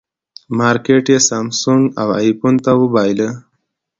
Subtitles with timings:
[0.57, 3.29] مارکېټ یې سامسونګ او ایفون ته وبایله.